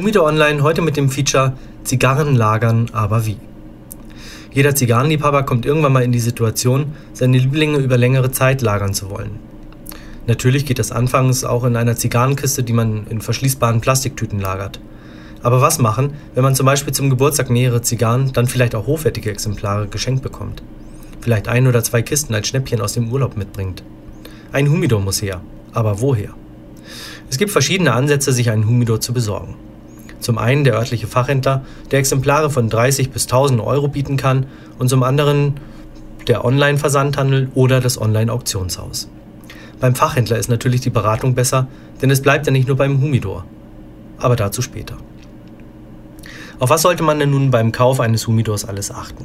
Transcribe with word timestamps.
Humidor 0.00 0.24
Online 0.24 0.62
heute 0.62 0.80
mit 0.80 0.96
dem 0.96 1.10
Feature 1.10 1.52
Zigarren 1.84 2.34
lagern, 2.34 2.86
aber 2.92 3.26
wie? 3.26 3.36
Jeder 4.50 4.74
Zigarrenliebhaber 4.74 5.42
kommt 5.42 5.66
irgendwann 5.66 5.92
mal 5.92 6.02
in 6.02 6.10
die 6.10 6.20
Situation, 6.20 6.94
seine 7.12 7.36
Lieblinge 7.36 7.76
über 7.76 7.98
längere 7.98 8.32
Zeit 8.32 8.62
lagern 8.62 8.94
zu 8.94 9.10
wollen. 9.10 9.32
Natürlich 10.26 10.64
geht 10.64 10.78
das 10.78 10.90
anfangs 10.90 11.44
auch 11.44 11.64
in 11.64 11.76
einer 11.76 11.96
Zigarrenkiste, 11.96 12.62
die 12.62 12.72
man 12.72 13.08
in 13.08 13.20
verschließbaren 13.20 13.82
Plastiktüten 13.82 14.40
lagert. 14.40 14.80
Aber 15.42 15.60
was 15.60 15.78
machen, 15.78 16.14
wenn 16.34 16.44
man 16.44 16.54
zum 16.54 16.64
Beispiel 16.64 16.94
zum 16.94 17.10
Geburtstag 17.10 17.50
mehrere 17.50 17.82
Zigarren, 17.82 18.32
dann 18.32 18.46
vielleicht 18.46 18.74
auch 18.74 18.86
hochwertige 18.86 19.30
Exemplare 19.30 19.86
geschenkt 19.86 20.22
bekommt? 20.22 20.62
Vielleicht 21.20 21.46
ein 21.46 21.66
oder 21.66 21.84
zwei 21.84 22.00
Kisten 22.00 22.34
als 22.34 22.48
Schnäppchen 22.48 22.80
aus 22.80 22.94
dem 22.94 23.12
Urlaub 23.12 23.36
mitbringt. 23.36 23.82
Ein 24.50 24.70
Humidor 24.70 25.02
muss 25.02 25.20
her. 25.20 25.42
Aber 25.74 26.00
woher? 26.00 26.30
Es 27.28 27.36
gibt 27.36 27.50
verschiedene 27.50 27.92
Ansätze, 27.92 28.32
sich 28.32 28.48
einen 28.48 28.66
Humidor 28.66 29.02
zu 29.02 29.12
besorgen. 29.12 29.56
Zum 30.20 30.38
einen 30.38 30.64
der 30.64 30.74
örtliche 30.74 31.06
Fachhändler, 31.06 31.64
der 31.90 31.98
Exemplare 31.98 32.50
von 32.50 32.68
30 32.68 33.10
bis 33.10 33.24
1000 33.24 33.60
Euro 33.60 33.88
bieten 33.88 34.16
kann 34.16 34.46
und 34.78 34.88
zum 34.88 35.02
anderen 35.02 35.54
der 36.28 36.44
Online-Versandhandel 36.44 37.48
oder 37.54 37.80
das 37.80 38.00
Online-Auktionshaus. 38.00 39.08
Beim 39.80 39.94
Fachhändler 39.94 40.38
ist 40.38 40.48
natürlich 40.48 40.82
die 40.82 40.90
Beratung 40.90 41.34
besser, 41.34 41.66
denn 42.02 42.10
es 42.10 42.20
bleibt 42.20 42.46
ja 42.46 42.52
nicht 42.52 42.68
nur 42.68 42.76
beim 42.76 43.00
Humidor. 43.00 43.46
Aber 44.18 44.36
dazu 44.36 44.60
später. 44.60 44.96
Auf 46.58 46.68
was 46.68 46.82
sollte 46.82 47.02
man 47.02 47.18
denn 47.18 47.30
nun 47.30 47.50
beim 47.50 47.72
Kauf 47.72 48.00
eines 48.00 48.26
Humidors 48.26 48.66
alles 48.66 48.90
achten? 48.90 49.24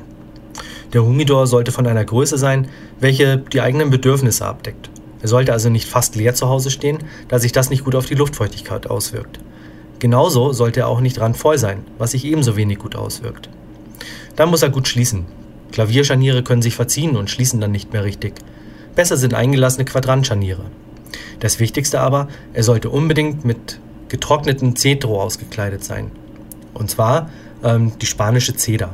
Der 0.93 1.03
Humidor 1.03 1.47
sollte 1.47 1.73
von 1.73 1.85
einer 1.85 2.05
Größe 2.05 2.37
sein, 2.37 2.69
welche 3.01 3.37
die 3.37 3.59
eigenen 3.59 3.89
Bedürfnisse 3.89 4.45
abdeckt. 4.45 4.89
Er 5.21 5.27
sollte 5.27 5.51
also 5.51 5.69
nicht 5.69 5.89
fast 5.89 6.15
leer 6.15 6.35
zu 6.35 6.47
Hause 6.47 6.71
stehen, 6.71 6.99
da 7.27 7.39
sich 7.39 7.51
das 7.51 7.69
nicht 7.69 7.83
gut 7.83 7.95
auf 7.95 8.05
die 8.05 8.15
Luftfeuchtigkeit 8.15 8.89
auswirkt. 8.89 9.39
Genauso 9.99 10.53
sollte 10.53 10.81
er 10.81 10.87
auch 10.87 10.99
nicht 10.99 11.19
randvoll 11.19 11.57
sein, 11.57 11.83
was 11.97 12.11
sich 12.11 12.25
ebenso 12.25 12.55
wenig 12.57 12.79
gut 12.79 12.95
auswirkt. 12.95 13.49
Dann 14.35 14.49
muss 14.49 14.61
er 14.61 14.69
gut 14.69 14.87
schließen. 14.87 15.25
Klavierscharniere 15.71 16.43
können 16.43 16.61
sich 16.61 16.75
verziehen 16.75 17.15
und 17.15 17.29
schließen 17.29 17.61
dann 17.61 17.71
nicht 17.71 17.93
mehr 17.93 18.03
richtig. 18.03 18.33
Besser 18.95 19.17
sind 19.17 19.33
eingelassene 19.33 19.85
Quadrantscharniere. 19.85 20.63
Das 21.39 21.59
Wichtigste 21.59 21.99
aber, 21.99 22.27
er 22.53 22.63
sollte 22.63 22.89
unbedingt 22.89 23.45
mit 23.45 23.79
getrocknetem 24.09 24.75
Cedro 24.75 25.21
ausgekleidet 25.21 25.83
sein. 25.83 26.11
Und 26.73 26.89
zwar 26.89 27.29
ähm, 27.63 27.93
die 28.01 28.05
spanische 28.05 28.55
Ceder. 28.55 28.93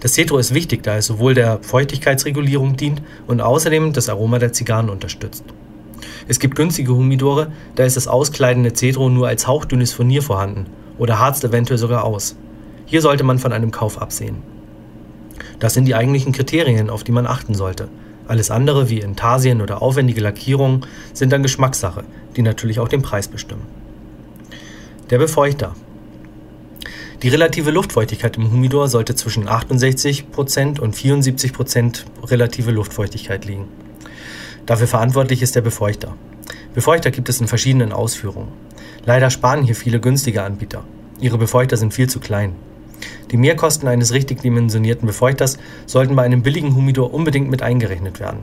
Das 0.00 0.14
Cedro 0.14 0.38
ist 0.38 0.54
wichtig, 0.54 0.82
da 0.82 0.96
es 0.96 1.06
sowohl 1.06 1.34
der 1.34 1.58
Feuchtigkeitsregulierung 1.62 2.76
dient 2.76 3.02
und 3.26 3.40
außerdem 3.40 3.92
das 3.92 4.08
Aroma 4.08 4.38
der 4.38 4.52
Zigarren 4.52 4.90
unterstützt. 4.90 5.44
Es 6.28 6.40
gibt 6.40 6.56
günstige 6.56 6.94
Humidore, 6.94 7.52
da 7.76 7.84
ist 7.84 7.96
das 7.96 8.08
auskleidende 8.08 8.72
Cedro 8.74 9.08
nur 9.08 9.28
als 9.28 9.46
hauchdünnes 9.46 9.92
Furnier 9.92 10.22
vorhanden 10.22 10.66
oder 10.98 11.20
harzt 11.20 11.44
eventuell 11.44 11.78
sogar 11.78 12.04
aus. 12.04 12.36
Hier 12.84 13.00
sollte 13.00 13.24
man 13.24 13.38
von 13.38 13.52
einem 13.52 13.70
Kauf 13.70 14.00
absehen. 14.00 14.42
Das 15.60 15.74
sind 15.74 15.86
die 15.86 15.94
eigentlichen 15.94 16.32
Kriterien, 16.32 16.90
auf 16.90 17.04
die 17.04 17.12
man 17.12 17.26
achten 17.26 17.54
sollte. 17.54 17.88
Alles 18.28 18.50
andere 18.50 18.90
wie 18.90 19.00
Intarsien 19.00 19.60
oder 19.60 19.82
aufwendige 19.82 20.20
Lackierungen 20.20 20.84
sind 21.12 21.32
dann 21.32 21.42
Geschmackssache, 21.44 22.04
die 22.36 22.42
natürlich 22.42 22.80
auch 22.80 22.88
den 22.88 23.02
Preis 23.02 23.28
bestimmen. 23.28 23.62
Der 25.10 25.18
Befeuchter. 25.18 25.74
Die 27.22 27.28
relative 27.28 27.70
Luftfeuchtigkeit 27.70 28.36
im 28.36 28.50
Humidor 28.50 28.88
sollte 28.88 29.14
zwischen 29.14 29.48
68% 29.48 30.80
und 30.80 30.96
74% 30.96 32.04
relative 32.24 32.72
Luftfeuchtigkeit 32.72 33.44
liegen. 33.44 33.68
Dafür 34.66 34.88
verantwortlich 34.88 35.42
ist 35.42 35.54
der 35.54 35.60
Befeuchter. 35.60 36.14
Befeuchter 36.74 37.12
gibt 37.12 37.28
es 37.28 37.40
in 37.40 37.46
verschiedenen 37.46 37.92
Ausführungen. 37.92 38.48
Leider 39.04 39.30
sparen 39.30 39.62
hier 39.62 39.76
viele 39.76 40.00
günstige 40.00 40.42
Anbieter. 40.42 40.82
Ihre 41.20 41.38
Befeuchter 41.38 41.76
sind 41.76 41.94
viel 41.94 42.08
zu 42.08 42.18
klein. 42.18 42.52
Die 43.30 43.36
Mehrkosten 43.36 43.88
eines 43.88 44.12
richtig 44.12 44.42
dimensionierten 44.42 45.06
Befeuchters 45.06 45.58
sollten 45.86 46.16
bei 46.16 46.22
einem 46.24 46.42
billigen 46.42 46.74
Humidor 46.74 47.14
unbedingt 47.14 47.48
mit 47.48 47.62
eingerechnet 47.62 48.18
werden. 48.18 48.40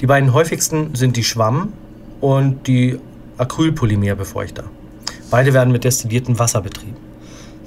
Die 0.00 0.06
beiden 0.06 0.32
häufigsten 0.32 0.94
sind 0.94 1.16
die 1.16 1.24
Schwamm- 1.24 1.72
und 2.20 2.66
die 2.66 2.98
Acrylpolymerbefeuchter. 3.38 4.64
Beide 5.30 5.54
werden 5.54 5.72
mit 5.72 5.84
destilliertem 5.84 6.38
Wasser 6.38 6.60
betrieben. 6.60 6.96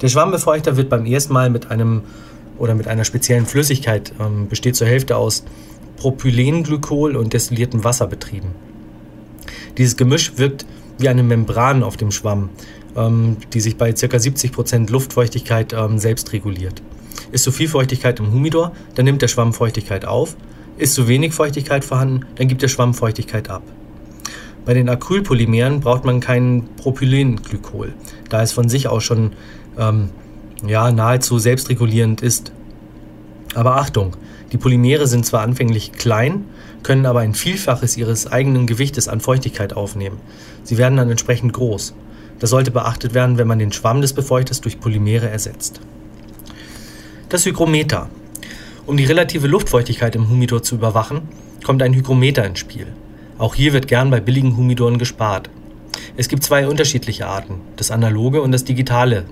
Der 0.02 0.08
Schwammbefeuchter 0.08 0.76
wird 0.76 0.88
beim 0.88 1.06
ersten 1.06 1.32
Mal 1.32 1.50
mit 1.50 1.70
einem 1.70 2.02
oder 2.58 2.74
mit 2.74 2.88
einer 2.88 3.04
speziellen 3.04 3.46
Flüssigkeit, 3.46 4.12
ähm, 4.20 4.48
besteht 4.48 4.76
zur 4.76 4.86
Hälfte 4.86 5.16
aus 5.16 5.44
Propylenglykol 6.00 7.14
und 7.14 7.34
destilliertem 7.34 7.84
Wasser 7.84 8.06
betrieben. 8.06 8.54
Dieses 9.76 9.98
Gemisch 9.98 10.32
wirkt 10.36 10.64
wie 10.98 11.10
eine 11.10 11.22
Membran 11.22 11.82
auf 11.82 11.98
dem 11.98 12.10
Schwamm, 12.10 12.48
ähm, 12.96 13.36
die 13.52 13.60
sich 13.60 13.76
bei 13.76 13.92
ca. 13.92 14.06
70% 14.06 14.90
Luftfeuchtigkeit 14.90 15.74
ähm, 15.74 15.98
selbst 15.98 16.32
reguliert. 16.32 16.82
Ist 17.32 17.44
zu 17.44 17.52
viel 17.52 17.68
Feuchtigkeit 17.68 18.18
im 18.18 18.32
Humidor, 18.32 18.72
dann 18.94 19.04
nimmt 19.04 19.20
der 19.20 19.28
Schwamm 19.28 19.52
Feuchtigkeit 19.52 20.06
auf. 20.06 20.36
Ist 20.78 20.94
zu 20.94 21.06
wenig 21.06 21.34
Feuchtigkeit 21.34 21.84
vorhanden, 21.84 22.24
dann 22.36 22.48
gibt 22.48 22.62
der 22.62 22.68
Schwamm 22.68 22.94
Feuchtigkeit 22.94 23.50
ab. 23.50 23.62
Bei 24.64 24.72
den 24.72 24.88
Acrylpolymeren 24.88 25.80
braucht 25.80 26.06
man 26.06 26.20
kein 26.20 26.66
Propylenglykol, 26.76 27.92
da 28.30 28.42
es 28.42 28.52
von 28.52 28.70
sich 28.70 28.88
aus 28.88 29.04
schon 29.04 29.32
ähm, 29.78 30.08
ja, 30.66 30.90
nahezu 30.90 31.38
selbstregulierend 31.38 32.22
ist. 32.22 32.52
Aber 33.54 33.76
Achtung, 33.76 34.16
die 34.52 34.58
Polymere 34.58 35.06
sind 35.06 35.24
zwar 35.24 35.42
anfänglich 35.42 35.92
klein, 35.92 36.44
können 36.82 37.06
aber 37.06 37.20
ein 37.20 37.34
Vielfaches 37.34 37.96
ihres 37.96 38.26
eigenen 38.26 38.66
Gewichtes 38.66 39.06
an 39.08 39.20
Feuchtigkeit 39.20 39.74
aufnehmen. 39.74 40.18
Sie 40.64 40.78
werden 40.78 40.96
dann 40.96 41.10
entsprechend 41.10 41.52
groß. 41.52 41.94
Das 42.40 42.50
sollte 42.50 42.70
beachtet 42.70 43.14
werden, 43.14 43.38
wenn 43.38 43.46
man 43.46 43.58
den 43.58 43.72
Schwamm 43.72 44.00
des 44.00 44.12
Befeuchters 44.12 44.60
durch 44.60 44.80
Polymere 44.80 45.28
ersetzt. 45.28 45.80
Das 47.28 47.46
Hygrometer. 47.46 48.08
Um 48.86 48.96
die 48.96 49.04
relative 49.04 49.46
Luftfeuchtigkeit 49.46 50.16
im 50.16 50.28
Humidor 50.28 50.62
zu 50.62 50.74
überwachen, 50.74 51.28
kommt 51.62 51.82
ein 51.82 51.94
Hygrometer 51.94 52.44
ins 52.44 52.58
Spiel. 52.58 52.86
Auch 53.38 53.54
hier 53.54 53.72
wird 53.72 53.88
gern 53.88 54.10
bei 54.10 54.20
billigen 54.20 54.56
Humidoren 54.56 54.98
gespart. 54.98 55.50
Es 56.16 56.28
gibt 56.28 56.42
zwei 56.42 56.66
unterschiedliche 56.66 57.26
Arten, 57.26 57.60
das 57.76 57.90
analoge 57.90 58.42
und 58.42 58.52
das 58.52 58.64
digitale 58.64 59.26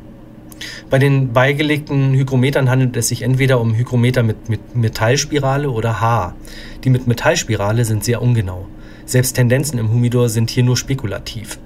bei 0.91 0.99
den 0.99 1.33
beigelegten 1.33 2.15
Hygrometern 2.15 2.71
handelt 2.71 2.97
es 2.97 3.09
sich 3.09 3.23
entweder 3.23 3.61
um 3.61 3.75
Hygrometer 3.75 4.23
mit, 4.23 4.49
mit 4.49 4.75
Metallspirale 4.75 5.71
oder 5.71 6.01
H. 6.01 6.35
Die 6.85 6.91
mit 6.91 7.07
Metallspirale 7.07 7.85
sind 7.85 8.05
sehr 8.05 8.23
ungenau. 8.23 8.67
Selbst 9.05 9.35
Tendenzen 9.35 9.79
im 9.79 9.91
Humidor 9.91 10.29
sind 10.29 10.51
hier 10.51 10.65
nur 10.65 10.77
spekulativ. 10.77 11.59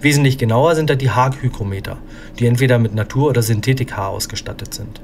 Wesentlich 0.00 0.38
genauer 0.38 0.74
sind 0.74 0.90
da 0.90 0.94
die 0.94 1.10
Haag-Hygrometer, 1.10 1.98
die 2.38 2.46
entweder 2.46 2.78
mit 2.78 2.94
Natur- 2.94 3.30
oder 3.30 3.42
Synthetik-Haar 3.42 4.10
ausgestattet 4.10 4.74
sind. 4.74 5.00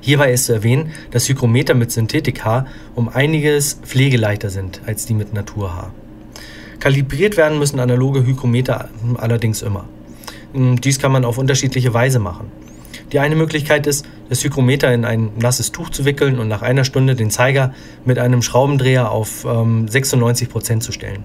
Hierbei 0.00 0.32
ist 0.32 0.46
zu 0.46 0.52
erwähnen, 0.52 0.92
dass 1.10 1.28
Hygrometer 1.28 1.74
mit 1.74 1.90
Synthetik-Haar 1.90 2.66
um 2.94 3.08
einiges 3.08 3.74
pflegeleichter 3.74 4.50
sind 4.50 4.80
als 4.86 5.06
die 5.06 5.14
mit 5.14 5.34
Naturhaar. 5.34 5.92
Kalibriert 6.80 7.36
werden 7.36 7.58
müssen 7.58 7.80
analoge 7.80 8.24
Hygrometer 8.24 8.88
allerdings 9.16 9.62
immer. 9.62 9.88
Hm, 10.56 10.80
dies 10.80 10.98
kann 10.98 11.12
man 11.12 11.26
auf 11.26 11.36
unterschiedliche 11.36 11.92
Weise 11.92 12.18
machen. 12.18 12.50
Die 13.12 13.20
eine 13.20 13.36
Möglichkeit 13.36 13.86
ist, 13.86 14.06
das 14.30 14.42
Hygrometer 14.42 14.92
in 14.92 15.04
ein 15.04 15.30
nasses 15.38 15.70
Tuch 15.70 15.90
zu 15.90 16.04
wickeln 16.06 16.38
und 16.38 16.48
nach 16.48 16.62
einer 16.62 16.84
Stunde 16.84 17.14
den 17.14 17.30
Zeiger 17.30 17.74
mit 18.06 18.18
einem 18.18 18.40
Schraubendreher 18.42 19.12
auf 19.12 19.44
ähm, 19.44 19.86
96% 19.86 20.80
zu 20.80 20.92
stellen. 20.92 21.24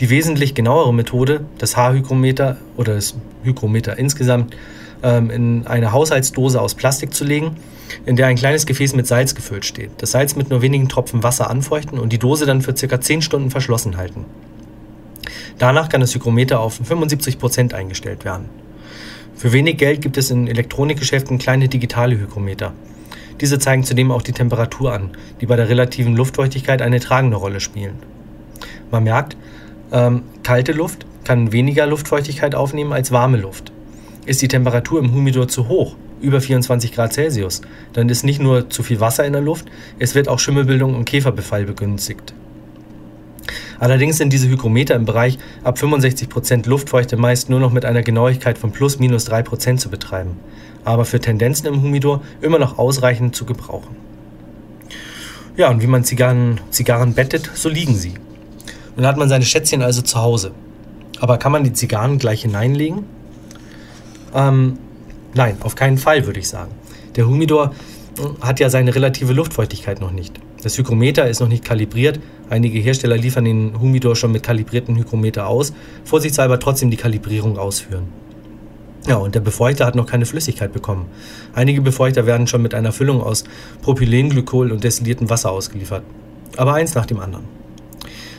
Die 0.00 0.10
wesentlich 0.10 0.54
genauere 0.54 0.92
Methode, 0.92 1.42
das 1.58 1.76
Haarhygrometer 1.76 2.56
oder 2.76 2.94
das 2.94 3.14
Hygrometer 3.44 3.98
insgesamt 3.98 4.56
ähm, 5.02 5.30
in 5.30 5.66
eine 5.66 5.92
Haushaltsdose 5.92 6.60
aus 6.60 6.74
Plastik 6.74 7.14
zu 7.14 7.24
legen, 7.24 7.56
in 8.04 8.16
der 8.16 8.26
ein 8.26 8.36
kleines 8.36 8.66
Gefäß 8.66 8.94
mit 8.94 9.06
Salz 9.06 9.34
gefüllt 9.36 9.64
steht. 9.64 9.90
Das 9.98 10.10
Salz 10.10 10.34
mit 10.34 10.50
nur 10.50 10.60
wenigen 10.60 10.88
Tropfen 10.88 11.22
Wasser 11.22 11.48
anfeuchten 11.50 11.98
und 12.00 12.12
die 12.12 12.18
Dose 12.18 12.46
dann 12.46 12.62
für 12.62 12.74
ca. 12.74 13.00
10 13.00 13.22
Stunden 13.22 13.50
verschlossen 13.50 13.96
halten. 13.96 14.24
Danach 15.60 15.90
kann 15.90 16.00
das 16.00 16.14
Hygrometer 16.14 16.58
auf 16.58 16.80
75% 16.80 17.74
eingestellt 17.74 18.24
werden. 18.24 18.48
Für 19.36 19.52
wenig 19.52 19.76
Geld 19.76 20.00
gibt 20.00 20.16
es 20.16 20.30
in 20.30 20.48
Elektronikgeschäften 20.48 21.36
kleine 21.36 21.68
digitale 21.68 22.18
Hygrometer. 22.18 22.72
Diese 23.42 23.58
zeigen 23.58 23.84
zudem 23.84 24.10
auch 24.10 24.22
die 24.22 24.32
Temperatur 24.32 24.94
an, 24.94 25.10
die 25.42 25.44
bei 25.44 25.56
der 25.56 25.68
relativen 25.68 26.16
Luftfeuchtigkeit 26.16 26.80
eine 26.80 26.98
tragende 26.98 27.36
Rolle 27.36 27.60
spielen. 27.60 27.96
Man 28.90 29.04
merkt, 29.04 29.36
ähm, 29.92 30.22
kalte 30.42 30.72
Luft 30.72 31.04
kann 31.24 31.52
weniger 31.52 31.86
Luftfeuchtigkeit 31.86 32.54
aufnehmen 32.54 32.94
als 32.94 33.12
warme 33.12 33.36
Luft. 33.36 33.70
Ist 34.24 34.40
die 34.40 34.48
Temperatur 34.48 34.98
im 34.98 35.12
Humidor 35.12 35.46
zu 35.48 35.68
hoch, 35.68 35.94
über 36.22 36.40
24 36.40 36.92
Grad 36.92 37.12
Celsius, 37.12 37.60
dann 37.92 38.08
ist 38.08 38.24
nicht 38.24 38.40
nur 38.40 38.70
zu 38.70 38.82
viel 38.82 39.00
Wasser 39.00 39.26
in 39.26 39.34
der 39.34 39.42
Luft, 39.42 39.66
es 39.98 40.14
wird 40.14 40.26
auch 40.26 40.38
Schimmelbildung 40.38 40.94
und 40.94 41.04
Käferbefall 41.04 41.66
begünstigt. 41.66 42.32
Allerdings 43.80 44.18
sind 44.18 44.32
diese 44.32 44.46
Hygrometer 44.46 44.94
im 44.94 45.06
Bereich 45.06 45.38
ab 45.64 45.78
65% 45.78 46.68
Luftfeuchte 46.68 47.16
meist 47.16 47.48
nur 47.48 47.60
noch 47.60 47.72
mit 47.72 47.86
einer 47.86 48.02
Genauigkeit 48.02 48.58
von 48.58 48.72
plus 48.72 48.98
minus 48.98 49.28
3% 49.28 49.78
zu 49.78 49.88
betreiben, 49.88 50.36
aber 50.84 51.06
für 51.06 51.18
Tendenzen 51.18 51.66
im 51.66 51.82
Humidor 51.82 52.20
immer 52.42 52.58
noch 52.58 52.78
ausreichend 52.78 53.34
zu 53.34 53.46
gebrauchen. 53.46 53.96
Ja, 55.56 55.70
und 55.70 55.82
wie 55.82 55.86
man 55.86 56.04
Zigarren, 56.04 56.60
Zigarren 56.70 57.14
bettet, 57.14 57.50
so 57.54 57.70
liegen 57.70 57.96
sie. 57.96 58.14
Dann 58.96 59.06
hat 59.06 59.16
man 59.16 59.30
seine 59.30 59.44
Schätzchen 59.44 59.82
also 59.82 60.02
zu 60.02 60.20
Hause. 60.20 60.52
Aber 61.18 61.38
kann 61.38 61.52
man 61.52 61.64
die 61.64 61.72
Zigarren 61.72 62.18
gleich 62.18 62.42
hineinlegen? 62.42 63.04
Ähm, 64.34 64.78
nein, 65.34 65.56
auf 65.60 65.74
keinen 65.74 65.98
Fall, 65.98 66.26
würde 66.26 66.38
ich 66.38 66.48
sagen. 66.48 66.72
Der 67.16 67.26
Humidor 67.26 67.74
hm, 68.18 68.36
hat 68.42 68.60
ja 68.60 68.68
seine 68.68 68.94
relative 68.94 69.32
Luftfeuchtigkeit 69.32 70.00
noch 70.00 70.12
nicht. 70.12 70.38
Das 70.62 70.76
Hygrometer 70.76 71.28
ist 71.28 71.40
noch 71.40 71.48
nicht 71.48 71.64
kalibriert. 71.64 72.20
Einige 72.50 72.80
Hersteller 72.80 73.16
liefern 73.16 73.44
den 73.44 73.80
Humidor 73.80 74.16
schon 74.16 74.32
mit 74.32 74.42
kalibrierten 74.42 74.96
Hygrometer 74.96 75.46
aus, 75.46 75.72
vorsichtshalber 76.04 76.58
trotzdem 76.58 76.90
die 76.90 76.96
Kalibrierung 76.96 77.56
ausführen. 77.56 78.08
Ja, 79.06 79.16
und 79.16 79.36
der 79.36 79.40
Befeuchter 79.40 79.86
hat 79.86 79.94
noch 79.94 80.06
keine 80.06 80.26
Flüssigkeit 80.26 80.72
bekommen. 80.72 81.06
Einige 81.54 81.80
Befeuchter 81.80 82.26
werden 82.26 82.48
schon 82.48 82.60
mit 82.60 82.74
einer 82.74 82.90
Füllung 82.90 83.22
aus 83.22 83.44
Propylenglykol 83.82 84.72
und 84.72 84.82
destilliertem 84.82 85.30
Wasser 85.30 85.52
ausgeliefert. 85.52 86.02
Aber 86.56 86.74
eins 86.74 86.94
nach 86.96 87.06
dem 87.06 87.20
anderen. 87.20 87.44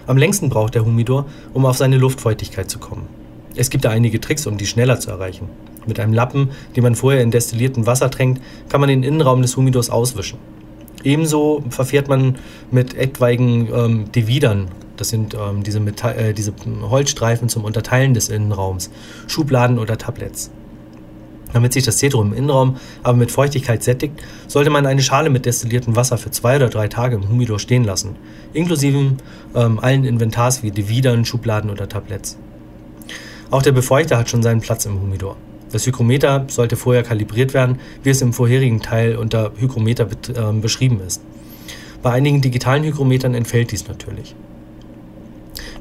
Am 0.08 0.18
längsten 0.18 0.50
braucht 0.50 0.76
der 0.76 0.84
Humidor, 0.84 1.26
um 1.54 1.66
auf 1.66 1.78
seine 1.78 1.98
Luftfeuchtigkeit 1.98 2.70
zu 2.70 2.80
kommen. 2.80 3.08
Es 3.56 3.70
gibt 3.70 3.86
da 3.86 3.92
einige 3.92 4.20
Tricks, 4.20 4.46
um 4.46 4.58
die 4.58 4.68
schneller 4.68 5.00
zu 5.00 5.10
erreichen. 5.10 5.48
Mit 5.88 6.02
einem 6.02 6.14
Lappen, 6.14 6.50
den 6.76 6.84
man 6.84 6.96
vorher 6.96 7.22
in 7.22 7.32
destilliertem 7.32 7.88
Wasser 7.88 8.12
tränkt, 8.12 8.42
kann 8.68 8.82
man 8.82 8.90
den 8.90 9.04
Innenraum 9.04 9.42
des 9.42 9.56
Humidors 9.56 9.90
auswischen. 9.90 10.38
Ebenso 11.04 11.64
verfährt 11.70 12.08
man 12.08 12.38
mit 12.70 12.96
etwaigen 12.96 13.70
ähm, 13.74 14.12
Dividern, 14.12 14.68
das 14.98 15.10
sind 15.10 15.34
ähm, 15.34 15.64
diese, 15.64 15.80
Metall, 15.80 16.16
äh, 16.18 16.34
diese 16.34 16.54
Holzstreifen 16.84 17.50
zum 17.50 17.64
Unterteilen 17.64 18.14
des 18.14 18.30
Innenraums, 18.30 18.92
Schubladen 19.28 19.80
oder 19.80 19.98
Tablets. 19.98 20.52
Damit 21.54 21.74
sich 21.74 21.84
das 21.84 21.98
Cetrum 21.98 22.32
im 22.32 22.38
Innenraum 22.38 22.78
aber 23.04 23.18
mit 23.18 23.32
Feuchtigkeit 23.32 23.84
sättigt, 23.84 24.22
sollte 24.48 24.70
man 24.70 24.86
eine 24.86 25.02
Schale 25.02 25.30
mit 25.30 25.46
destilliertem 25.46 25.96
Wasser 25.96 26.18
für 26.18 26.32
zwei 26.32 26.56
oder 26.56 26.70
drei 26.70 26.88
Tage 26.88 27.16
im 27.16 27.28
Humidor 27.28 27.60
stehen 27.60 27.84
lassen, 27.84 28.16
inklusive 28.54 29.14
ähm, 29.56 29.80
allen 29.80 30.06
Inventars 30.06 30.64
wie 30.64 30.72
Dividern, 30.72 31.26
Schubladen 31.26 31.70
oder 31.70 31.90
Tabletts. 31.90 32.38
Auch 33.50 33.62
der 33.62 33.74
Befeuchter 33.74 34.18
hat 34.18 34.30
schon 34.30 34.44
seinen 34.44 34.62
Platz 34.62 34.86
im 34.86 35.02
Humidor. 35.02 35.36
Das 35.72 35.86
Hygrometer 35.86 36.46
sollte 36.48 36.76
vorher 36.76 37.04
kalibriert 37.04 37.54
werden, 37.54 37.80
wie 38.04 38.10
es 38.10 38.22
im 38.22 38.34
vorherigen 38.34 38.82
Teil 38.82 39.16
unter 39.16 39.52
Hygrometer 39.58 40.06
äh, 40.06 40.54
beschrieben 40.54 41.00
ist. 41.06 41.22
Bei 42.02 42.12
einigen 42.12 42.42
digitalen 42.42 42.84
Hygrometern 42.84 43.34
entfällt 43.34 43.72
dies 43.72 43.88
natürlich. 43.88 44.36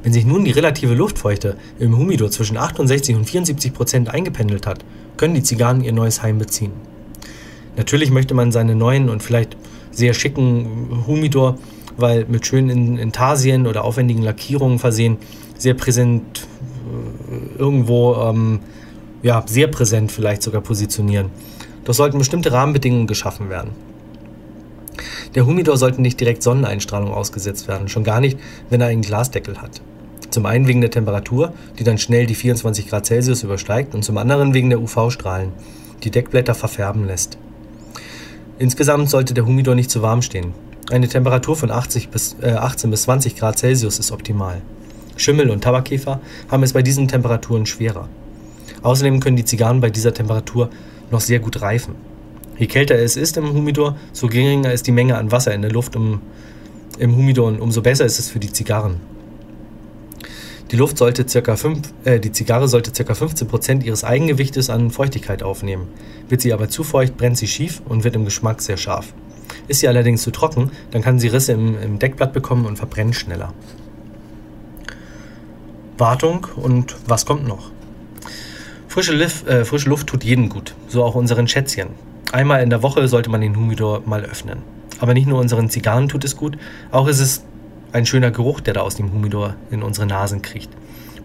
Wenn 0.02 0.12
sich 0.12 0.24
nun 0.24 0.44
die 0.44 0.50
relative 0.50 0.94
Luftfeuchte 0.94 1.56
im 1.78 1.96
Humidor 1.96 2.30
zwischen 2.30 2.56
68 2.56 3.16
und 3.16 3.24
74 3.24 3.72
Prozent 3.72 4.08
eingependelt 4.08 4.66
hat, 4.66 4.84
können 5.16 5.34
die 5.34 5.42
Zigarren 5.42 5.82
ihr 5.82 5.92
neues 5.92 6.22
Heim 6.22 6.38
beziehen. 6.38 6.72
Natürlich 7.76 8.10
möchte 8.10 8.34
man 8.34 8.52
seine 8.52 8.74
neuen 8.74 9.08
und 9.08 9.22
vielleicht 9.22 9.56
sehr 9.90 10.14
schicken 10.14 11.04
Humidor, 11.06 11.58
weil 11.96 12.24
mit 12.26 12.46
schönen 12.46 12.98
Intarsien 12.98 13.66
oder 13.66 13.84
aufwendigen 13.84 14.22
Lackierungen 14.22 14.78
versehen, 14.78 15.18
sehr 15.58 15.74
präsent 15.74 16.46
äh, 17.30 17.58
irgendwo 17.58 18.14
ähm, 18.14 18.60
ja, 19.22 19.42
sehr 19.46 19.68
präsent 19.68 20.12
vielleicht 20.12 20.42
sogar 20.42 20.60
positionieren. 20.60 21.30
Doch 21.84 21.94
sollten 21.94 22.18
bestimmte 22.18 22.52
Rahmenbedingungen 22.52 23.06
geschaffen 23.06 23.50
werden. 23.50 23.70
Der 25.34 25.46
Humidor 25.46 25.76
sollte 25.76 26.02
nicht 26.02 26.18
direkt 26.20 26.42
Sonneneinstrahlung 26.42 27.12
ausgesetzt 27.12 27.68
werden, 27.68 27.88
schon 27.88 28.04
gar 28.04 28.20
nicht, 28.20 28.38
wenn 28.68 28.80
er 28.80 28.88
einen 28.88 29.02
Glasdeckel 29.02 29.62
hat. 29.62 29.80
Zum 30.30 30.46
einen 30.46 30.66
wegen 30.66 30.80
der 30.80 30.90
Temperatur, 30.90 31.52
die 31.78 31.84
dann 31.84 31.98
schnell 31.98 32.26
die 32.26 32.34
24 32.34 32.88
Grad 32.88 33.06
Celsius 33.06 33.42
übersteigt, 33.42 33.94
und 33.94 34.04
zum 34.04 34.18
anderen 34.18 34.54
wegen 34.54 34.70
der 34.70 34.80
UV-Strahlen, 34.80 35.52
die 36.02 36.10
Deckblätter 36.10 36.54
verfärben 36.54 37.06
lässt. 37.06 37.38
Insgesamt 38.58 39.08
sollte 39.10 39.34
der 39.34 39.46
Humidor 39.46 39.74
nicht 39.74 39.90
zu 39.90 40.02
warm 40.02 40.22
stehen. 40.22 40.52
Eine 40.90 41.08
Temperatur 41.08 41.56
von 41.56 41.70
80 41.70 42.10
bis, 42.10 42.36
äh, 42.42 42.52
18 42.52 42.90
bis 42.90 43.02
20 43.02 43.36
Grad 43.36 43.58
Celsius 43.58 43.98
ist 43.98 44.12
optimal. 44.12 44.60
Schimmel 45.16 45.50
und 45.50 45.62
Tabakkäfer 45.62 46.20
haben 46.48 46.62
es 46.62 46.72
bei 46.72 46.82
diesen 46.82 47.08
Temperaturen 47.08 47.66
schwerer. 47.66 48.08
Außerdem 48.82 49.20
können 49.20 49.36
die 49.36 49.44
Zigarren 49.44 49.80
bei 49.80 49.90
dieser 49.90 50.14
Temperatur 50.14 50.70
noch 51.10 51.20
sehr 51.20 51.38
gut 51.38 51.60
reifen. 51.60 51.94
Je 52.58 52.66
kälter 52.66 52.96
es 52.96 53.16
ist 53.16 53.36
im 53.36 53.52
Humidor, 53.52 53.96
so 54.12 54.26
geringer 54.26 54.72
ist 54.72 54.86
die 54.86 54.92
Menge 54.92 55.16
an 55.16 55.32
Wasser 55.32 55.54
in 55.54 55.62
der 55.62 55.72
Luft 55.72 55.96
um, 55.96 56.20
im 56.98 57.16
Humidor 57.16 57.48
und 57.48 57.60
umso 57.60 57.80
besser 57.80 58.04
ist 58.04 58.18
es 58.18 58.28
für 58.28 58.38
die 58.38 58.52
Zigarren. 58.52 58.96
Die, 60.70 60.76
Luft 60.76 60.98
sollte 60.98 61.28
circa 61.28 61.56
5, 61.56 61.92
äh, 62.04 62.20
die 62.20 62.32
Zigarre 62.32 62.68
sollte 62.68 62.92
ca. 62.92 63.12
15% 63.12 63.82
ihres 63.82 64.04
Eigengewichtes 64.04 64.70
an 64.70 64.90
Feuchtigkeit 64.90 65.42
aufnehmen. 65.42 65.88
Wird 66.28 66.42
sie 66.42 66.52
aber 66.52 66.68
zu 66.68 66.84
feucht, 66.84 67.16
brennt 67.16 67.38
sie 67.38 67.48
schief 67.48 67.82
und 67.88 68.04
wird 68.04 68.14
im 68.14 68.24
Geschmack 68.24 68.60
sehr 68.60 68.76
scharf. 68.76 69.14
Ist 69.66 69.80
sie 69.80 69.88
allerdings 69.88 70.22
zu 70.22 70.30
trocken, 70.30 70.70
dann 70.90 71.02
kann 71.02 71.18
sie 71.18 71.28
Risse 71.28 71.52
im, 71.52 71.80
im 71.80 71.98
Deckblatt 71.98 72.32
bekommen 72.32 72.66
und 72.66 72.76
verbrennt 72.76 73.16
schneller. 73.16 73.52
Wartung 75.98 76.46
und 76.56 76.96
was 77.06 77.26
kommt 77.26 77.48
noch? 77.48 77.70
Frische, 78.90 79.14
Lif, 79.14 79.46
äh, 79.46 79.64
frische 79.64 79.88
Luft 79.88 80.08
tut 80.08 80.24
jedem 80.24 80.48
gut, 80.48 80.74
so 80.88 81.04
auch 81.04 81.14
unseren 81.14 81.46
Schätzchen. 81.46 81.90
Einmal 82.32 82.60
in 82.60 82.70
der 82.70 82.82
Woche 82.82 83.06
sollte 83.06 83.30
man 83.30 83.40
den 83.40 83.56
Humidor 83.56 84.02
mal 84.04 84.24
öffnen. 84.24 84.62
Aber 84.98 85.14
nicht 85.14 85.28
nur 85.28 85.38
unseren 85.38 85.70
Zigarren 85.70 86.08
tut 86.08 86.24
es 86.24 86.34
gut, 86.34 86.58
auch 86.90 87.06
ist 87.06 87.20
es 87.20 87.44
ein 87.92 88.04
schöner 88.04 88.32
Geruch, 88.32 88.58
der 88.58 88.74
da 88.74 88.80
aus 88.80 88.96
dem 88.96 89.12
Humidor 89.12 89.54
in 89.70 89.84
unsere 89.84 90.08
Nasen 90.08 90.42
kriecht. 90.42 90.72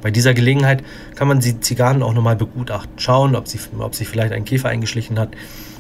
Bei 0.04 0.12
dieser 0.12 0.36
Gelegenheit 0.36 0.84
kann 1.16 1.28
man 1.28 1.40
die 1.40 1.60
Zigarren 1.60 2.04
auch 2.04 2.14
nochmal 2.14 2.36
begutachten, 2.36 3.00
schauen, 3.00 3.36
ob, 3.36 3.48
sie, 3.48 3.58
ob 3.80 3.96
sich 3.96 4.08
vielleicht 4.08 4.34
ein 4.34 4.46
Käfer 4.46 4.70
eingeschlichen 4.70 5.18
hat, 5.18 5.30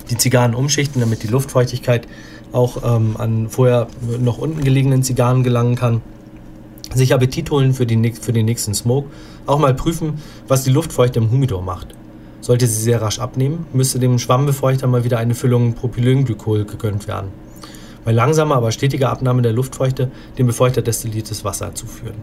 die 0.09 0.17
Zigarren 0.17 0.55
umschichten, 0.55 1.01
damit 1.01 1.21
die 1.21 1.27
Luftfeuchtigkeit 1.27 2.07
auch 2.51 2.77
ähm, 2.83 3.15
an 3.19 3.47
vorher 3.47 3.89
noch 4.19 4.39
unten 4.39 4.63
gelegenen 4.63 5.03
Zigarren 5.03 5.43
gelangen 5.43 5.75
kann 5.75 6.01
sich 6.97 7.13
Appetit 7.13 7.51
holen 7.51 7.73
für, 7.73 7.85
die, 7.85 8.13
für 8.13 8.33
den 8.33 8.45
nächsten 8.45 8.73
Smoke, 8.73 9.09
auch 9.45 9.59
mal 9.59 9.73
prüfen, 9.73 10.21
was 10.47 10.63
die 10.63 10.71
Luftfeuchte 10.71 11.19
im 11.19 11.31
Humidor 11.31 11.61
macht. 11.61 11.95
Sollte 12.41 12.67
sie 12.67 12.81
sehr 12.81 13.01
rasch 13.01 13.19
abnehmen, 13.19 13.65
müsste 13.73 13.97
dem 13.97 14.19
Schwammbefeuchter 14.19 14.87
mal 14.87 15.03
wieder 15.03 15.17
eine 15.17 15.33
Füllung 15.33 15.73
Propylenglykol 15.73 16.65
gegönnt 16.65 17.07
werden. 17.07 17.29
Bei 18.03 18.11
langsamer, 18.11 18.55
aber 18.55 18.71
stetiger 18.71 19.09
Abnahme 19.09 19.41
der 19.41 19.51
Luftfeuchte 19.51 20.11
dem 20.37 20.45
Befeuchter 20.45 20.83
destilliertes 20.83 21.43
Wasser 21.43 21.73
zuführen. 21.73 22.17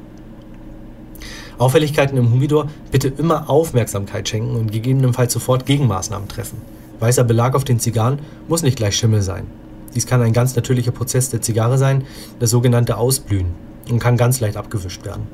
Auffälligkeiten 1.58 2.16
im 2.16 2.30
Humidor 2.30 2.68
bitte 2.92 3.08
immer 3.08 3.50
Aufmerksamkeit 3.50 4.28
schenken 4.28 4.56
und 4.56 4.70
gegebenenfalls 4.70 5.32
sofort 5.32 5.66
Gegenmaßnahmen 5.66 6.28
treffen. 6.28 6.58
Weißer 7.00 7.24
Belag 7.24 7.56
auf 7.56 7.64
den 7.64 7.80
Zigarren 7.80 8.20
muss 8.46 8.62
nicht 8.62 8.76
gleich 8.76 8.96
Schimmel 8.96 9.22
sein. 9.22 9.48
Dies 9.94 10.06
kann 10.06 10.22
ein 10.22 10.32
ganz 10.32 10.54
natürlicher 10.54 10.92
Prozess 10.92 11.30
der 11.30 11.42
Zigarre 11.42 11.78
sein, 11.78 12.04
das 12.38 12.50
sogenannte 12.50 12.96
Ausblühen 12.96 13.71
und 13.90 13.98
kann 13.98 14.16
ganz 14.16 14.40
leicht 14.40 14.56
abgewischt 14.56 15.04
werden. 15.04 15.26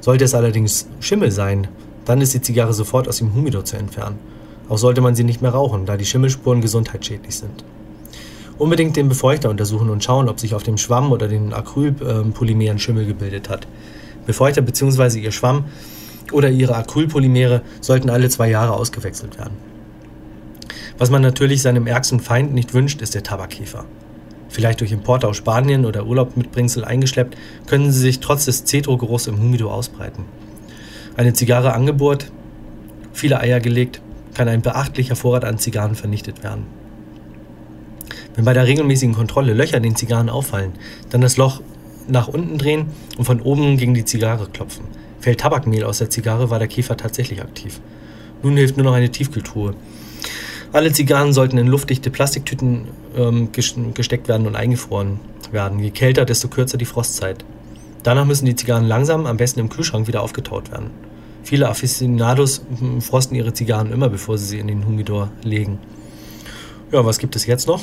Sollte 0.00 0.24
es 0.24 0.34
allerdings 0.34 0.86
Schimmel 1.00 1.30
sein, 1.30 1.68
dann 2.04 2.20
ist 2.20 2.34
die 2.34 2.40
Zigarre 2.40 2.72
sofort 2.72 3.08
aus 3.08 3.18
dem 3.18 3.34
Humidor 3.34 3.64
zu 3.64 3.76
entfernen. 3.76 4.18
Auch 4.68 4.78
sollte 4.78 5.00
man 5.00 5.14
sie 5.14 5.24
nicht 5.24 5.42
mehr 5.42 5.52
rauchen, 5.52 5.86
da 5.86 5.96
die 5.96 6.04
Schimmelspuren 6.04 6.60
gesundheitsschädlich 6.60 7.36
sind. 7.36 7.64
Unbedingt 8.58 8.96
den 8.96 9.08
Befeuchter 9.08 9.50
untersuchen 9.50 9.90
und 9.90 10.04
schauen, 10.04 10.28
ob 10.28 10.38
sich 10.38 10.54
auf 10.54 10.62
dem 10.62 10.78
Schwamm 10.78 11.12
oder 11.12 11.28
den 11.28 11.52
Acrylpolymeren 11.52 12.78
Schimmel 12.78 13.06
gebildet 13.06 13.48
hat. 13.48 13.66
Befeuchter 14.26 14.62
bzw. 14.62 15.18
ihr 15.18 15.32
Schwamm 15.32 15.64
oder 16.30 16.50
ihre 16.50 16.76
Acrylpolymere 16.76 17.62
sollten 17.80 18.10
alle 18.10 18.28
zwei 18.28 18.48
Jahre 18.48 18.74
ausgewechselt 18.74 19.38
werden. 19.38 19.56
Was 20.98 21.10
man 21.10 21.22
natürlich 21.22 21.62
seinem 21.62 21.86
ärgsten 21.86 22.20
Feind 22.20 22.54
nicht 22.54 22.74
wünscht, 22.74 23.02
ist 23.02 23.14
der 23.14 23.22
Tabakkäfer 23.22 23.84
vielleicht 24.52 24.80
durch 24.80 24.92
Importe 24.92 25.26
aus 25.26 25.36
Spanien 25.36 25.84
oder 25.84 26.06
Urlaub 26.06 26.36
mitbringsel 26.36 26.84
eingeschleppt, 26.84 27.36
können 27.66 27.90
sie 27.90 27.98
sich 27.98 28.20
trotz 28.20 28.44
des 28.44 28.64
Cetro-Geruchs 28.64 29.26
im 29.26 29.40
Humidor 29.40 29.74
ausbreiten. 29.74 30.24
Eine 31.16 31.32
Zigarre 31.32 31.74
angebohrt, 31.74 32.30
viele 33.12 33.40
Eier 33.40 33.60
gelegt, 33.60 34.00
kann 34.34 34.48
ein 34.48 34.62
beachtlicher 34.62 35.16
Vorrat 35.16 35.44
an 35.44 35.58
Zigarren 35.58 35.94
vernichtet 35.94 36.42
werden. 36.42 36.66
Wenn 38.34 38.44
bei 38.44 38.54
der 38.54 38.66
regelmäßigen 38.66 39.14
Kontrolle 39.14 39.52
Löcher 39.52 39.76
in 39.76 39.82
den 39.82 39.96
Zigarren 39.96 40.30
auffallen, 40.30 40.72
dann 41.10 41.20
das 41.20 41.36
Loch 41.36 41.60
nach 42.08 42.28
unten 42.28 42.58
drehen 42.58 42.86
und 43.18 43.24
von 43.24 43.40
oben 43.40 43.76
gegen 43.76 43.94
die 43.94 44.04
Zigarre 44.04 44.48
klopfen. 44.48 44.84
Fällt 45.20 45.40
Tabakmehl 45.40 45.84
aus 45.84 45.98
der 45.98 46.10
Zigarre, 46.10 46.50
war 46.50 46.58
der 46.58 46.68
Käfer 46.68 46.96
tatsächlich 46.96 47.42
aktiv. 47.42 47.80
Nun 48.42 48.56
hilft 48.56 48.76
nur 48.76 48.84
noch 48.84 48.94
eine 48.94 49.10
Tiefkühltruhe. 49.10 49.74
Alle 50.72 50.90
Zigarren 50.92 51.34
sollten 51.34 51.58
in 51.58 51.66
luftdichte 51.66 52.10
Plastiktüten 52.10 52.88
ähm, 53.14 53.50
gesteckt 53.52 54.28
werden 54.28 54.46
und 54.46 54.56
eingefroren 54.56 55.20
werden. 55.50 55.78
Je 55.78 55.90
kälter, 55.90 56.24
desto 56.24 56.48
kürzer 56.48 56.78
die 56.78 56.86
Frostzeit. 56.86 57.44
Danach 58.02 58.24
müssen 58.24 58.46
die 58.46 58.56
Zigarren 58.56 58.86
langsam, 58.86 59.26
am 59.26 59.36
besten 59.36 59.60
im 59.60 59.68
Kühlschrank, 59.68 60.08
wieder 60.08 60.22
aufgetaut 60.22 60.72
werden. 60.72 60.90
Viele 61.44 61.68
Aficionados 61.68 62.62
hm, 62.78 63.02
frosten 63.02 63.36
ihre 63.36 63.52
Zigarren 63.52 63.92
immer, 63.92 64.08
bevor 64.08 64.38
sie 64.38 64.46
sie 64.46 64.58
in 64.60 64.68
den 64.68 64.86
Humidor 64.86 65.30
legen. 65.42 65.78
Ja, 66.90 67.04
was 67.04 67.18
gibt 67.18 67.36
es 67.36 67.44
jetzt 67.46 67.66
noch? 67.66 67.82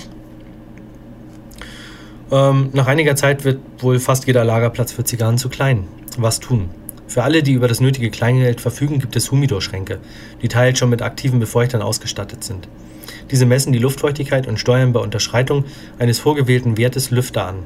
Ähm, 2.31 2.69
nach 2.73 2.87
einiger 2.87 3.15
Zeit 3.15 3.43
wird 3.43 3.59
wohl 3.79 3.99
fast 3.99 4.25
jeder 4.25 4.43
Lagerplatz 4.43 4.91
für 4.91 5.03
Zigarren 5.03 5.37
zu 5.37 5.49
klein. 5.49 5.87
Was 6.17 6.39
tun? 6.39 6.69
Für 7.09 7.23
alle, 7.23 7.41
die 7.41 7.53
über 7.53 7.67
das 7.67 7.81
nötige 7.81 8.11
Kleingeld 8.11 8.61
verfügen, 8.61 8.99
gibt 8.99 9.15
es 9.15 9.31
Humidorschränke, 9.31 9.97
die 10.43 10.47
teils 10.47 10.77
schon 10.77 10.91
mit 10.91 11.01
aktiven 11.01 11.39
Befeuchtern 11.39 11.81
ausgestattet 11.81 12.43
sind. 12.43 12.67
Diese 13.31 13.47
messen 13.47 13.73
die 13.73 13.79
Luftfeuchtigkeit 13.79 14.47
und 14.47 14.59
steuern 14.59 14.93
bei 14.93 14.99
Unterschreitung 14.99 15.65
eines 15.97 16.19
vorgewählten 16.19 16.77
Wertes 16.77 17.09
Lüfter 17.09 17.47
an, 17.47 17.63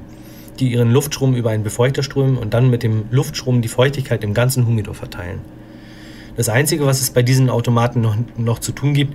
die 0.61 0.71
ihren 0.71 0.91
Luftstrom 0.91 1.35
über 1.35 1.49
einen 1.49 1.65
Befeuchter 1.65 2.03
strömen 2.03 2.37
und 2.37 2.53
dann 2.53 2.69
mit 2.69 2.83
dem 2.83 3.03
Luftstrom 3.11 3.61
die 3.61 3.67
Feuchtigkeit 3.67 4.23
im 4.23 4.33
ganzen 4.33 4.65
Humidor 4.65 4.95
verteilen. 4.95 5.41
Das 6.37 6.47
Einzige, 6.47 6.85
was 6.85 7.01
es 7.01 7.09
bei 7.09 7.21
diesen 7.21 7.49
Automaten 7.49 7.99
noch, 7.99 8.15
noch 8.37 8.59
zu 8.59 8.71
tun 8.71 8.93
gibt, 8.93 9.13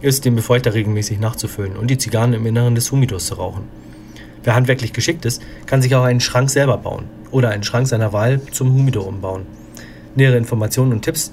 ist, 0.00 0.24
den 0.24 0.34
Befeuchter 0.34 0.74
regelmäßig 0.74 1.20
nachzufüllen 1.20 1.76
und 1.76 1.88
die 1.88 1.98
Zigarren 1.98 2.34
im 2.34 2.46
Inneren 2.46 2.74
des 2.74 2.90
Humidors 2.90 3.26
zu 3.26 3.34
rauchen. 3.34 3.62
Wer 4.42 4.56
handwerklich 4.56 4.92
geschickt 4.92 5.24
ist, 5.24 5.40
kann 5.66 5.82
sich 5.82 5.94
auch 5.94 6.02
einen 6.02 6.20
Schrank 6.20 6.50
selber 6.50 6.78
bauen 6.78 7.04
oder 7.30 7.50
einen 7.50 7.62
Schrank 7.62 7.86
seiner 7.86 8.12
Wahl 8.12 8.40
zum 8.50 8.72
Humidor 8.72 9.06
umbauen. 9.06 9.57
Nähere 10.18 10.36
Informationen 10.36 10.92
und 10.92 11.02
Tipps 11.02 11.32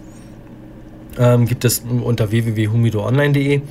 ähm, 1.17 1.47
gibt 1.47 1.65
es 1.65 1.79
unter 1.79 2.29
www.humidoronline.de 2.29 3.61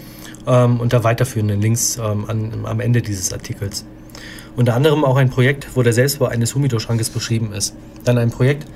ähm, 0.49 0.80
unter 0.80 1.04
weiterführenden 1.04 1.61
Links 1.61 1.99
ähm, 1.99 2.25
an, 2.26 2.52
am 2.64 2.80
Ende 2.80 3.00
dieses 3.00 3.33
Artikels. 3.33 3.87
Unter 4.56 4.75
anderem 4.75 5.04
auch 5.04 5.16
ein 5.16 5.30
Projekt, 5.30 5.68
wo 5.76 5.83
der 5.83 5.92
Selbstbau 5.92 6.26
eines 6.26 6.56
Humidor-Schrankes 6.56 7.11
beschrieben 7.11 7.52
ist. 7.52 7.76
Dann 8.04 8.18
ein 8.18 8.30
Projekt, 8.30 8.66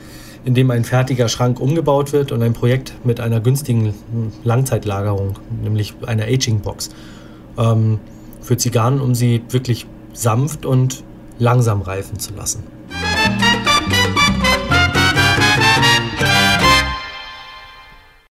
in 0.45 0.55
dem 0.55 0.71
ein 0.71 0.85
fertiger 0.85 1.29
Schrank 1.29 1.59
umgebaut 1.59 2.13
wird 2.13 2.31
und 2.31 2.41
ein 2.41 2.53
Projekt 2.53 2.95
mit 3.03 3.19
einer 3.19 3.41
günstigen 3.41 3.95
Langzeitlagerung, 4.45 5.41
nämlich 5.61 5.95
einer 6.07 6.27
Aging-Box, 6.27 6.91
ähm, 7.59 7.99
für 8.43 8.57
Zigarren, 8.57 9.01
um 9.01 9.17
sie 9.17 9.43
wirklich 9.51 9.89
sanft 10.13 10.65
und 10.65 11.03
langsam 11.41 11.83
reifen 11.83 12.21
zu 12.21 12.33
lassen. 12.33 12.78